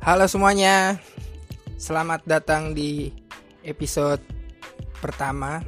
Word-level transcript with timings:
Halo 0.00 0.24
semuanya, 0.24 0.96
selamat 1.76 2.24
datang 2.24 2.72
di 2.72 3.12
episode 3.60 4.24
pertama 4.96 5.60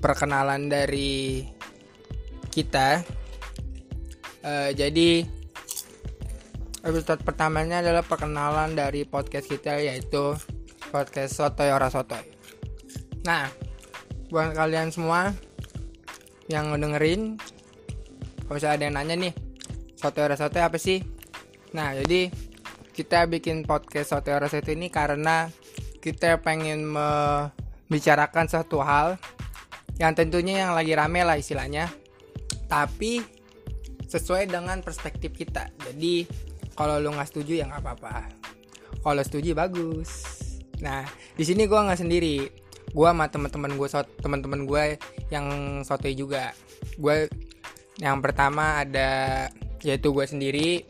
perkenalan 0.00 0.72
dari 0.72 1.44
kita. 2.48 3.04
Eh, 4.40 4.72
jadi 4.72 5.20
episode 6.80 7.20
pertamanya 7.28 7.84
adalah 7.84 8.00
perkenalan 8.00 8.72
dari 8.72 9.04
podcast 9.04 9.52
kita 9.52 9.84
yaitu 9.84 10.32
podcast 10.88 11.36
Sotoy 11.36 11.76
Ora 11.76 11.92
Sotoy. 11.92 12.24
Nah, 13.28 13.52
buat 14.32 14.56
kalian 14.56 14.88
semua 14.88 15.36
yang 16.48 16.72
ngedengerin, 16.72 17.36
kalau 18.48 18.56
misalnya 18.56 18.76
ada 18.80 18.84
yang 18.88 18.96
nanya 18.96 19.14
nih, 19.28 19.34
Sotoy 19.92 20.24
Ora 20.24 20.40
Sotoy 20.40 20.64
apa 20.64 20.80
sih? 20.80 21.04
Nah, 21.76 21.92
jadi 22.00 22.43
kita 22.94 23.26
bikin 23.26 23.66
podcast 23.66 24.14
Ora 24.14 24.46
Sotoy 24.46 24.78
ini 24.78 24.86
karena 24.86 25.50
kita 25.98 26.38
pengen 26.38 26.86
membicarakan 26.86 28.46
satu 28.46 28.78
hal 28.86 29.18
yang 29.98 30.14
tentunya 30.14 30.62
yang 30.62 30.78
lagi 30.78 30.94
rame 30.94 31.26
lah 31.26 31.34
istilahnya, 31.34 31.90
tapi 32.70 33.18
sesuai 34.06 34.46
dengan 34.46 34.78
perspektif 34.78 35.34
kita. 35.34 35.74
Jadi 35.90 36.22
kalau 36.78 37.02
lu 37.02 37.10
nggak 37.10 37.34
setuju 37.34 37.62
ya 37.62 37.64
nggak 37.66 37.82
apa-apa. 37.82 38.30
Kalau 39.02 39.22
setuju 39.26 39.58
bagus. 39.58 40.10
Nah 40.78 41.02
di 41.34 41.42
sini 41.42 41.66
gua 41.66 41.90
nggak 41.90 41.98
sendiri. 41.98 42.46
Gua 42.94 43.10
sama 43.10 43.26
teman-teman 43.26 43.74
gue, 43.74 43.88
teman-teman 44.22 44.70
gue 44.70 44.84
yang 45.34 45.46
sotoy 45.82 46.14
juga. 46.14 46.54
Gue 46.94 47.26
yang 47.98 48.22
pertama 48.22 48.86
ada 48.86 49.50
yaitu 49.82 50.14
gue 50.14 50.22
sendiri, 50.22 50.86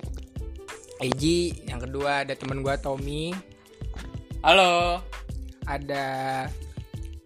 Eji. 1.03 1.67
Yang 1.67 1.91
kedua 1.91 2.23
ada 2.23 2.34
teman 2.39 2.62
gue 2.62 2.75
Tommy. 2.78 3.34
Halo. 4.45 5.00
Ada 5.64 6.05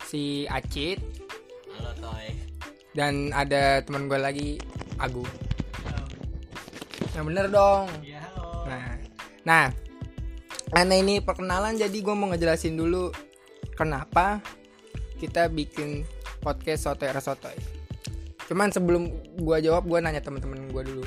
si 0.07 0.47
Acit 0.47 1.03
Halo 1.75 1.91
Toy. 1.99 2.31
dan 2.95 3.35
ada 3.35 3.83
teman 3.83 4.07
gue 4.07 4.17
lagi 4.17 4.49
Agu. 4.97 5.27
Yang 7.13 7.25
bener 7.35 7.47
dong. 7.51 7.91
Ya 8.07 8.23
halo. 8.31 8.63
Nah, 8.65 8.95
nah, 9.43 9.67
karena 10.71 10.95
ini 11.03 11.19
perkenalan 11.19 11.75
jadi 11.75 11.99
gue 11.99 12.15
mau 12.15 12.31
ngejelasin 12.31 12.79
dulu 12.79 13.11
kenapa 13.75 14.39
kita 15.19 15.51
bikin 15.51 16.07
podcast 16.39 16.87
Sotoy 16.87 17.11
Sotoy. 17.19 17.59
Cuman 18.49 18.73
sebelum 18.73 19.13
gue 19.37 19.59
jawab, 19.61 19.85
gue 19.85 19.99
nanya 20.01 20.25
teman-teman 20.25 20.71
gue 20.73 20.83
dulu. 20.87 21.05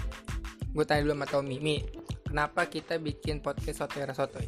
Gue 0.71 0.83
tanya 0.85 1.09
dulu 1.09 1.13
sama 1.17 1.27
Tommy, 1.27 1.57
Mi, 1.57 1.81
kenapa 2.31 2.63
kita 2.71 2.95
bikin 2.95 3.43
podcast 3.43 3.83
Sotoy 3.83 4.07
Sotoy? 4.15 4.47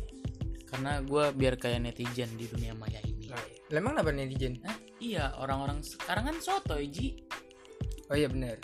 Karena 0.71 1.03
gue 1.03 1.35
biar 1.35 1.59
kayak 1.59 1.83
netizen 1.83 2.31
di 2.39 2.47
dunia 2.47 2.71
maya 2.79 2.97
ini. 3.03 3.27
Lah, 3.27 3.43
emang 3.75 3.99
kenapa 3.99 4.15
netizen? 4.15 4.57
Hah? 4.63 4.77
Iya, 5.03 5.35
orang-orang 5.35 5.83
sekarang 5.83 6.31
kan 6.31 6.37
soto 6.39 6.79
Ji. 6.79 7.19
Oh 8.07 8.15
iya 8.15 8.31
bener. 8.31 8.55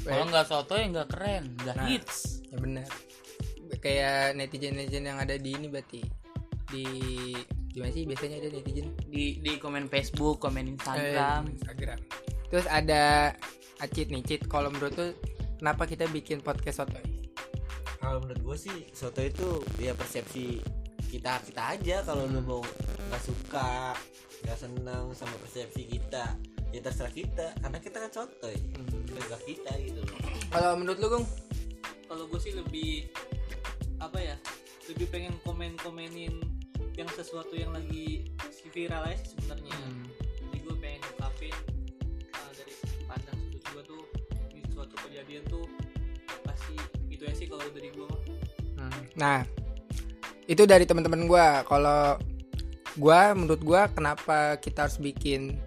Kalau 0.00 0.24
nggak 0.32 0.46
soto 0.48 0.74
ya 0.80 0.88
nggak 0.88 1.08
keren, 1.12 1.44
nggak 1.60 1.76
Nah. 1.76 1.86
hits. 1.86 2.40
Ya 2.48 2.56
bener. 2.56 2.88
Kayak 3.84 4.34
netizen-netizen 4.40 5.04
yang 5.04 5.20
ada 5.20 5.36
di 5.36 5.52
ini 5.52 5.68
berarti 5.68 6.00
di 6.72 6.84
gimana 7.70 7.92
sih 7.92 8.08
biasanya 8.08 8.40
ada 8.42 8.48
netizen 8.50 8.96
Di 9.06 9.38
di 9.44 9.52
komen 9.60 9.92
Facebook, 9.92 10.40
komen 10.40 10.72
Instagram. 10.72 11.52
Eh, 11.52 11.54
Instagram. 11.60 11.98
Terus 12.48 12.66
ada 12.66 13.34
Acit 13.76 14.08
nih, 14.08 14.24
Cit. 14.24 14.48
Kalau 14.48 14.72
menurut 14.72 14.96
tuh 14.96 15.12
kenapa 15.60 15.84
kita 15.84 16.08
bikin 16.08 16.40
podcast 16.40 16.80
sotoy? 16.80 17.15
Kalau 18.06 18.22
menurut 18.22 18.38
gue 18.38 18.56
sih 18.70 18.78
soto 18.94 19.18
itu 19.18 19.66
ya 19.82 19.90
persepsi 19.98 20.62
kita 21.10 21.42
kita 21.42 21.62
aja. 21.74 21.96
Kalau 22.06 22.30
lu 22.30 22.38
mau 22.38 22.62
nggak 23.10 23.22
suka 23.26 23.98
nggak 24.46 24.58
senang 24.62 25.10
sama 25.10 25.34
persepsi 25.42 25.90
kita 25.90 26.38
ya 26.70 26.80
terserah 26.86 27.10
kita. 27.10 27.50
Karena 27.58 27.78
kita 27.82 27.96
kan 28.06 28.10
soto 28.14 28.46
ya. 28.46 28.62
Terserah 29.10 29.42
kita 29.42 29.70
gitu 29.82 30.00
loh. 30.06 30.18
Kalau 30.54 30.78
menurut 30.78 30.98
lu, 31.02 31.08
Gung? 31.10 31.26
kalau 32.06 32.24
gue 32.30 32.38
sih 32.38 32.54
lebih 32.54 33.10
apa 33.98 34.22
ya 34.22 34.36
lebih 34.86 35.10
pengen 35.10 35.34
komen 35.42 35.74
komenin 35.82 36.38
yang 36.94 37.10
sesuatu 37.12 37.58
yang 37.58 37.74
lagi 37.74 38.30
si 38.54 38.70
viral 38.70 39.02
aja 39.02 39.18
sih 39.18 39.34
sebenarnya. 39.34 39.74
Hmm. 39.74 40.06
jadi 40.46 40.58
gue 40.62 40.76
pengen 40.78 41.02
ungkapin 41.12 41.54
uh, 42.30 42.50
dari 42.54 42.72
pandang 43.10 43.38
sudut 43.42 43.64
gue 43.66 43.82
tuh 43.84 44.02
di 44.54 44.60
suatu 44.70 44.94
kejadian 45.02 45.42
tuh 45.50 45.65
kalau 47.66 47.74
dari 47.74 47.90
gue 47.90 48.06
mah. 48.06 48.20
Hmm. 48.78 49.02
Nah, 49.18 49.38
itu 50.46 50.62
dari 50.62 50.86
teman-teman 50.86 51.26
gua. 51.26 51.66
Kalau 51.66 52.14
gua 52.94 53.34
menurut 53.34 53.62
gua 53.66 53.90
kenapa 53.90 54.56
kita 54.62 54.86
harus 54.86 55.02
bikin 55.02 55.58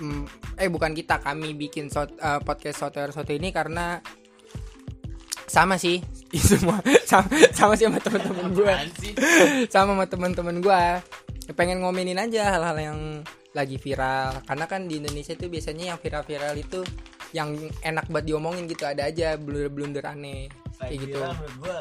hmm, 0.00 0.56
eh 0.56 0.68
bukan 0.72 0.96
kita, 0.96 1.20
kami 1.20 1.52
bikin 1.52 1.92
eh, 1.92 2.40
podcast 2.40 2.80
sotoy 2.80 3.12
sotoy 3.12 3.36
ini 3.36 3.52
karena 3.52 4.00
sama 5.44 5.76
sih. 5.76 6.00
Semua 6.36 6.80
sama, 7.04 7.28
sama 7.52 7.72
sih 7.76 7.86
sama 7.86 8.00
teman-teman 8.00 8.88
sih? 8.98 9.12
sama 9.72 9.92
sama 9.92 10.04
teman-teman 10.08 10.56
gua. 10.64 11.04
Pengen 11.54 11.84
ngomenin 11.84 12.18
aja 12.18 12.56
hal-hal 12.56 12.76
yang 12.80 13.00
lagi 13.52 13.76
viral. 13.76 14.40
Karena 14.48 14.64
kan 14.64 14.88
di 14.88 14.98
Indonesia 14.98 15.36
itu 15.36 15.46
biasanya 15.52 15.94
yang 15.94 15.98
viral-viral 16.00 16.56
itu 16.58 16.80
yang 17.30 17.54
enak 17.84 18.08
buat 18.08 18.24
diomongin 18.26 18.66
gitu. 18.66 18.88
Ada 18.88 19.12
aja 19.12 19.28
blunder-blunder 19.38 20.02
aneh 20.02 20.65
kayak 20.88 21.00
gitu. 21.02 21.16
viral 21.16 21.32
menurut 21.34 21.56
gue 21.58 21.76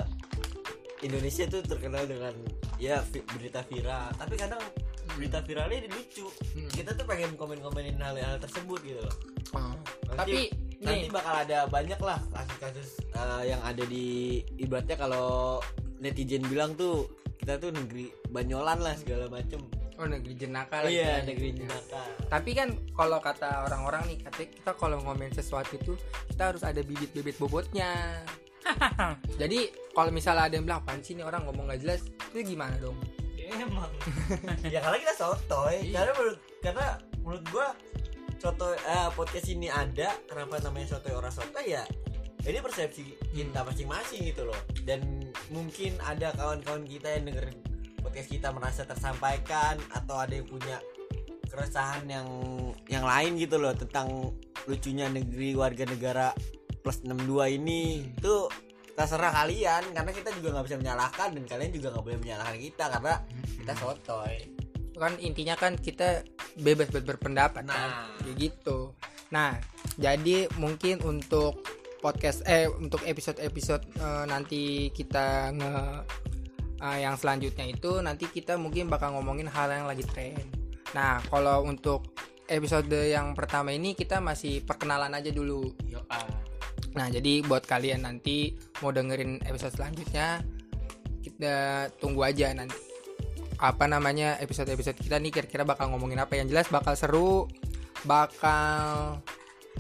Indonesia 1.02 1.44
tuh 1.46 1.62
terkenal 1.62 2.04
dengan 2.06 2.34
ya 2.78 3.04
vi- 3.06 3.26
berita 3.30 3.62
viral. 3.62 4.10
Tapi 4.16 4.34
kadang 4.36 4.62
berita 5.14 5.40
viralnya 5.40 5.78
ini 5.80 5.90
lucu 5.90 6.28
Hmm. 6.52 6.68
kita 6.70 6.92
tuh 6.92 7.06
pengen 7.06 7.36
komen-komenin 7.36 7.96
hal-hal 7.98 8.36
tersebut 8.38 8.80
gitu 8.82 9.00
loh. 9.00 9.16
Oh. 9.54 9.76
Nanti- 10.10 10.18
tapi 10.18 10.40
nanti 10.82 11.08
nih. 11.08 11.12
bakal 11.14 11.36
ada 11.40 11.60
banyak 11.68 12.00
lah 12.00 12.20
kasus-kasus 12.32 12.90
uh, 13.14 13.42
yang 13.42 13.62
ada 13.62 13.84
di 13.86 14.06
ibaratnya 14.58 14.98
kalau 14.98 15.62
netizen 15.98 16.44
bilang 16.44 16.76
tuh 16.76 17.08
kita 17.38 17.56
tuh 17.56 17.70
negeri 17.70 18.10
banyolan 18.28 18.80
lah 18.80 18.96
segala 18.96 19.30
macem. 19.30 19.62
Oh 19.96 20.04
negeri 20.04 20.36
jenaka 20.36 20.84
lah 20.84 20.92
iya 20.92 21.24
negeri 21.24 21.56
jenaka. 21.56 22.04
Tapi 22.28 22.52
kan 22.52 22.68
kalau 22.92 23.24
kata 23.24 23.64
orang-orang 23.64 24.04
nih 24.06 24.18
katanya 24.20 24.50
kita 24.52 24.72
kalau 24.76 25.00
ngomongin 25.00 25.32
sesuatu 25.32 25.72
itu 25.72 25.96
kita 26.28 26.52
harus 26.52 26.68
ada 26.68 26.84
bibit-bibit 26.84 27.40
bobotnya 27.40 28.20
jadi 29.42 29.60
kalau 29.94 30.12
misalnya 30.12 30.50
ada 30.50 30.54
yang 30.58 30.66
bilang 30.66 30.82
apaan 30.84 31.02
sih 31.02 31.14
nih 31.16 31.26
orang 31.26 31.46
ngomong 31.48 31.72
gak 31.72 31.82
jelas? 31.82 32.02
Itu 32.34 32.42
gimana 32.44 32.76
dong? 32.82 32.98
Ya 33.36 33.46
emang. 33.62 33.92
Ya 34.74 34.80
karena 34.82 34.98
kita 35.02 35.14
sotoy. 35.16 35.92
Iya. 35.92 36.02
karena 36.02 36.12
menurut 36.18 36.40
karena 36.62 36.88
menurut 37.22 37.44
gua 37.54 37.68
soto 38.42 38.74
eh, 38.74 39.10
podcast 39.16 39.48
ini 39.48 39.68
ada 39.72 40.18
kenapa 40.26 40.60
namanya 40.66 40.98
sotoy 40.98 41.14
orang 41.14 41.34
sotoy? 41.34 41.66
Ya 41.72 41.86
ini 42.46 42.62
persepsi 42.62 43.18
kita 43.34 43.66
masing-masing 43.66 44.22
gitu 44.30 44.46
loh. 44.46 44.60
Dan 44.86 45.34
mungkin 45.50 45.98
ada 46.06 46.30
kawan-kawan 46.38 46.86
kita 46.86 47.10
yang 47.18 47.30
dengerin 47.30 47.58
podcast 48.06 48.30
kita 48.30 48.54
merasa 48.54 48.86
tersampaikan 48.86 49.82
atau 49.90 50.22
ada 50.22 50.38
yang 50.38 50.46
punya 50.46 50.78
keresahan 51.50 52.06
yang 52.06 52.28
yang 52.86 53.02
lain 53.02 53.40
gitu 53.42 53.58
loh 53.58 53.74
tentang 53.74 54.34
lucunya 54.70 55.10
negeri 55.10 55.58
warga 55.58 55.90
negara 55.90 56.30
plus 56.86 57.02
62 57.02 57.58
ini 57.58 58.14
tuh 58.22 58.46
terserah 58.94 59.34
kalian 59.34 59.90
karena 59.90 60.12
kita 60.14 60.30
juga 60.38 60.54
nggak 60.54 60.66
bisa 60.70 60.78
menyalahkan 60.78 61.30
dan 61.34 61.44
kalian 61.50 61.72
juga 61.74 61.88
nggak 61.92 62.06
boleh 62.06 62.20
menyalahkan 62.22 62.58
kita 62.62 62.86
karena 62.94 63.14
kita 63.58 63.74
sotoy. 63.82 64.36
Kan 64.96 65.14
intinya 65.18 65.58
kan 65.58 65.74
kita 65.82 66.22
bebas 66.62 66.94
berpendapat 66.94 67.66
kan? 67.66 67.90
Nah. 67.90 68.14
kayak 68.22 68.38
gitu. 68.38 68.94
Nah 69.34 69.58
jadi 69.98 70.46
mungkin 70.62 71.02
untuk 71.02 71.66
podcast 72.06 72.46
eh 72.46 72.70
untuk 72.70 73.02
episode-episode 73.02 73.84
eh, 73.98 74.26
nanti 74.30 74.94
kita 74.94 75.58
nge 75.58 75.74
eh, 76.86 76.98
yang 77.02 77.18
selanjutnya 77.18 77.66
itu 77.66 77.98
nanti 78.06 78.30
kita 78.30 78.62
mungkin 78.62 78.94
bakal 78.94 79.18
ngomongin 79.18 79.50
hal 79.50 79.74
yang 79.74 79.90
lagi 79.90 80.06
tren. 80.06 80.38
Nah 80.94 81.18
kalau 81.34 81.66
untuk 81.66 82.14
episode 82.46 82.94
yang 82.94 83.34
pertama 83.34 83.74
ini 83.74 83.98
kita 83.98 84.22
masih 84.22 84.62
perkenalan 84.62 85.12
aja 85.18 85.34
dulu. 85.34 85.74
Yo, 85.90 86.06
ah. 86.14 86.45
Nah, 86.96 87.12
jadi 87.12 87.44
buat 87.44 87.68
kalian 87.68 88.08
nanti 88.08 88.56
mau 88.80 88.90
dengerin 88.96 89.44
episode 89.44 89.76
selanjutnya, 89.76 90.40
kita 91.20 91.56
tunggu 92.00 92.24
aja 92.24 92.56
nanti. 92.56 92.76
Apa 93.56 93.88
namanya 93.88 94.36
episode-episode 94.44 95.00
kita 95.00 95.16
nih 95.20 95.32
kira-kira 95.32 95.64
bakal 95.64 95.92
ngomongin 95.92 96.20
apa 96.20 96.36
yang 96.36 96.48
jelas 96.52 96.68
bakal 96.68 96.92
seru, 96.96 97.48
bakal 98.04 99.20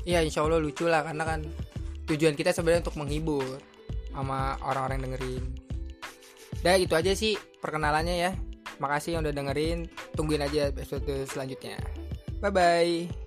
ya 0.07 0.23
insya 0.23 0.47
Allah 0.47 0.63
lucu 0.63 0.88
lah 0.88 1.03
karena 1.03 1.23
kan 1.27 1.39
tujuan 2.07 2.39
kita 2.39 2.56
sebenarnya 2.56 2.88
untuk 2.88 3.00
menghibur 3.00 3.59
sama 4.15 4.56
orang-orang 4.63 4.95
yang 5.03 5.06
dengerin. 5.12 5.44
Udah 6.63 6.75
gitu 6.79 6.94
aja 6.95 7.12
sih 7.12 7.35
perkenalannya 7.59 8.15
ya. 8.15 8.31
Makasih 8.79 9.19
yang 9.19 9.27
udah 9.27 9.35
dengerin. 9.35 9.91
Tungguin 10.15 10.44
aja 10.44 10.71
episode 10.71 11.27
selanjutnya. 11.27 11.79
Bye 12.39 12.51
bye. 12.51 13.25